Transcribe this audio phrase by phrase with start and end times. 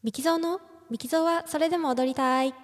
[0.00, 0.60] ミキゾーの？
[0.90, 2.54] ミキゾーはそれでも踊りたい。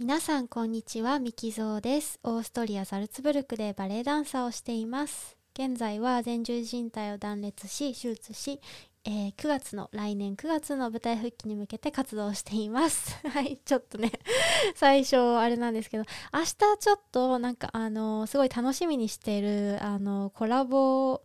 [0.00, 2.18] 皆さんこんにちはミキゾーです。
[2.24, 5.36] オーストリアザルツブルクでバレエダンサーをしています。
[5.56, 8.60] 現在は前十字靭帯を断裂し手術し、
[9.04, 13.16] えー9月の来年9月の舞台復帰に向けて活動しています。
[13.30, 14.10] はいちょっとね
[14.74, 21.22] 最初あれなんですけど明日ちょっとなんかあのすごい楽しみにしているあのコラボ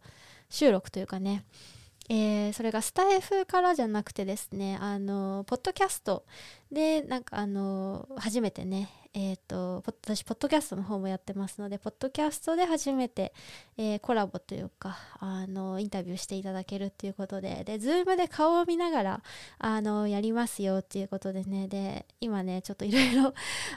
[0.51, 1.43] 収録というかね
[2.11, 6.25] えーそれがスタイフからじゃなくてですねあのポッドキャスト。
[6.71, 13.33] でなんかあの初めてねえっ、と私ポッドキャストの方もやってますのでポッドキャストで初めて、
[13.77, 17.63] えーコラボというかあのインタビューしていただけるっていうことで。
[17.63, 19.23] でズームで顔を見ながら
[19.59, 21.67] あのやりますよっていうことでね。
[21.67, 23.33] で今ねちょっといろいろ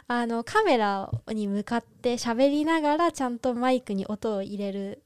[0.44, 5.02] カメラに向かって喋りながらちゃんとマイクに音を入れる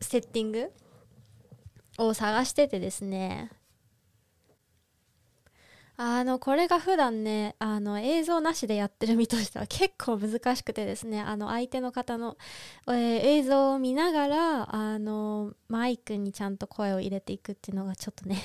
[0.00, 0.72] セッティング
[2.06, 3.50] を探しててですね。
[6.02, 12.38] あのこれが普段ねあの映像なしでやってる身としては 結構難しくてですねあの相手の方の、
[12.88, 18.38] えー映像を見ながらあのマイクにちゃんと声を入れていくっていうのがちょっとね、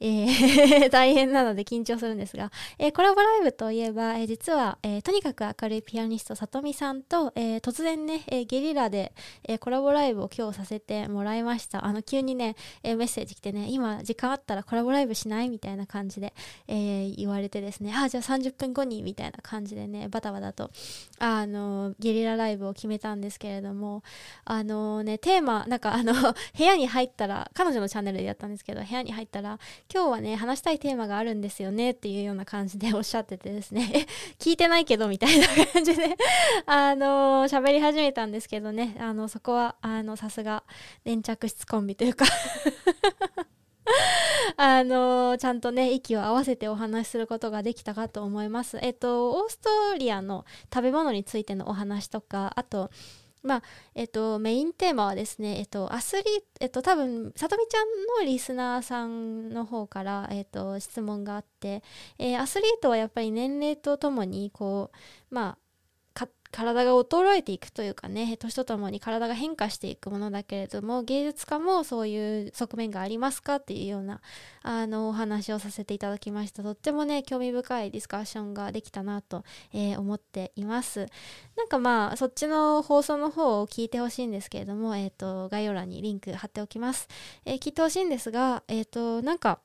[0.00, 11.84] えー 大変なので緊張するんですが、えーコラボライブといえば、え実は、えとにかく明るいピアニストさとみさんと、え突然ね、えゲリラで、えコラボライブを今日させてもらいました。
[11.84, 16.34] あの急にね、えメッセージ来てね今時間あったらコラボライブしないみたいな感じで、
[16.68, 20.70] えー言われてですねあじゃあ30分後にみたいな感じでねバタバタと
[21.18, 24.02] あのゲリラライブを決めたんですけれども
[24.44, 26.12] あのねテーマなんかあの
[26.56, 29.58] 部屋に入ったら彼女のチャンネルでやったんですけど部屋に入ったら
[29.92, 34.06] 今日はね話したいテーマがあるんですよねっていうような感じでおっしゃっててですね
[34.38, 36.16] 聞いてないけどみたいな感じで
[36.66, 40.64] あの喋り始めたんですけどねあのそこはあのさすが
[41.04, 42.26] 粘着質コンビというか。
[44.56, 48.78] あのちゃんとね息を合わせてお話しすることができたかと思います。
[48.82, 52.90] えっとオーストリアの食べ物についてのお話とかあと
[53.42, 53.62] まあ
[53.94, 56.30] えっと、メインテーマはですね、えっと、アスリート、
[56.60, 57.86] えっと、多分さとみちゃん
[58.20, 61.82] のリスナーさんの方から、えっと、質問があって、
[62.18, 64.92] えーアスリートはやっぱり年齢とともにこ
[65.30, 65.61] うまあ
[66.52, 74.20] 体が衰えていくというかね年とともに体が変化していくものだけれども芸術家もそういう側面がありますかっていうような
[74.62, 76.62] あのお話をさせていただきました。
[76.62, 81.06] とってもね興味深いディスカッションができたなと、えー思っています。
[81.56, 87.08] なんかまあそっちの放送の方を聞いてほしいんですけれども、えー、と概要欄にリンク貼っておきます、
[87.44, 89.60] えー聞いてほしいんですがえっ、となんか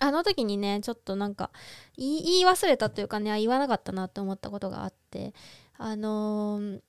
[0.00, 1.50] あの時にねちょっとなんか
[1.96, 5.34] 言い忘れたというかね言わなかったなと思ったことがあって
[5.78, 6.80] あの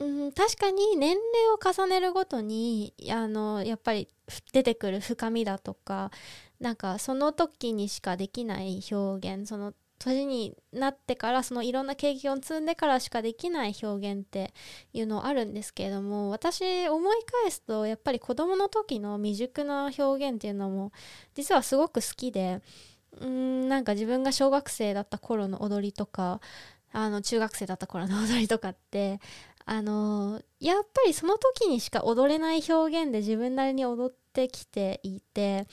[0.00, 4.08] うん、確かに年齢を重ねるごとにあのやっぱり
[4.52, 6.10] 出てくる深みだとか
[6.60, 14.52] なんかその時にしかできない表現その年になってからそのいろんな経験を積んでからしかできない表現って
[14.92, 20.92] いうのあるんですけれども私思い返すとやっぱり子供の時の未熟な表現っていうのも
[21.34, 22.60] 実はすごく好きで
[23.20, 26.40] うんなんか自分が小学生だった頃の踊りとか
[26.94, 29.20] あの中学生だった頃の踊りとかって
[29.66, 35.66] あのやっぱりその時にしか踊れない表現で自分なりに踊ってきていて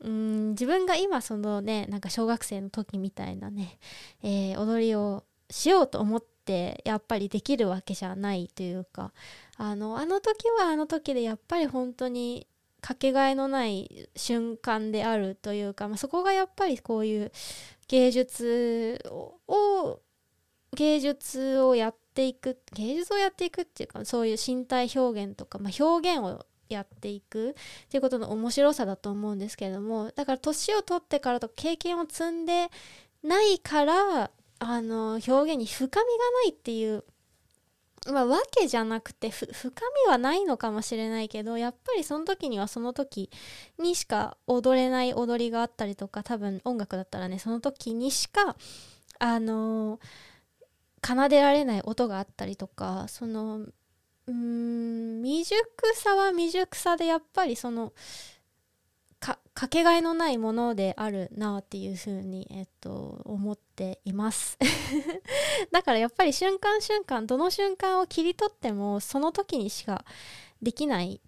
[0.00, 3.78] うん自分が今そのねなんか小学生の時みたいなね、
[4.22, 9.12] えー踊りをしようと思ってやっぱりできるわけじゃないというか
[9.56, 12.46] あのあの時はあの時でやっぱり本当に
[12.80, 17.32] かけがえのない瞬間であるというか、まあ、そこがやっぱりこういう
[17.88, 20.00] 芸術をを
[20.76, 27.54] 芸術をやっていく芸術をやっていくっていうかそういう身体表現とか、まあ、表現をやっていくっ
[27.88, 32.70] ていうことの面白さだと思うんですけれどもだから年を取ってからと経験を積んで
[33.22, 36.04] ないからあの表現に深みがな
[36.48, 37.04] いっていう
[38.10, 39.68] まあ、わけじゃなくて深
[40.06, 43.30] みはないのかもしれないけどやっぱりその時にはその時
[43.78, 48.56] にしか踊れない踊りがあったりとか多分音楽だったらねその時にしか
[49.18, 50.00] あの
[51.02, 55.56] 奏でられない音があったりとかそのうーん未熟
[55.94, 57.92] さは未熟さでやっぱりその
[59.18, 64.58] かかけがえのないものであるなっていうふうに、えっと、思っています。
[65.70, 70.06] だからやっぱり瞬間瞬間どの瞬間を切り取ってもその時にしか
[70.62, 71.20] できない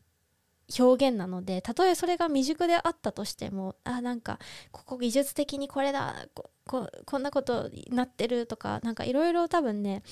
[0.79, 4.39] 表現なのでたとえそれが未熟であったとしてもあなんか
[4.71, 10.03] ここ技術的にこれだこここんなことになってるとかなんかいろいろ多分ね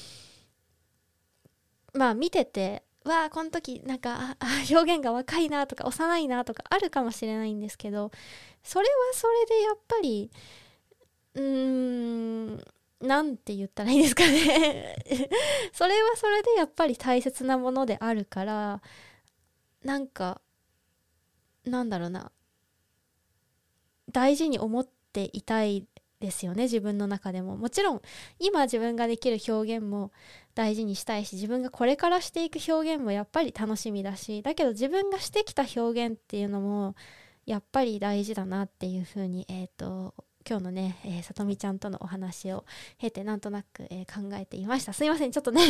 [1.94, 4.36] まあ見ててわあこの時なんか
[4.70, 8.10] 表現が若いなとか幼いなとかあるかもしれないんですけど
[8.62, 10.30] それはそれでやっぱり
[11.34, 12.64] うーん
[13.00, 14.96] なんて言ったらいいですかね。
[15.72, 18.82] それはそれでやっぱり大切なものであるから
[19.84, 20.40] なんか
[21.64, 22.32] なんだろうな。
[24.10, 25.86] 大事に思っていたい
[26.18, 27.56] ですよね自分の中でも。
[27.56, 28.02] もちろん
[28.38, 30.12] 今自分ができる表現も
[30.54, 36.94] 大事にしたいし自分がこれからしていく表現もやっぱり楽しみだしだけど自分がしてきた表現っていうのも
[37.46, 40.14] やっぱり大事だなっていうふうにえっ、ー、と
[40.48, 42.64] 今日のね、えー、さとみちゃんとのお話を
[42.98, 44.92] 経てなんとなく、えー、考えていました。
[44.92, 45.32] すいません。
[45.32, 45.62] ちょっとね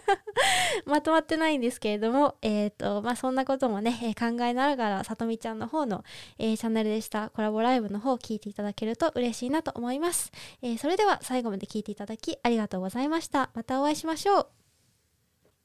[0.86, 6.04] まとまってないんですけれどもえっ、ー、とまあそんなこともね、えー、考えながらさとみちゃんの方の、
[6.38, 13.50] えー、チャンネルでしたコラボライブの方を聞いていただけると嬉しいなと思います、え、それでは最後まで聞いていただきありがとうございました。
[13.54, 14.57] またお会いしましょう。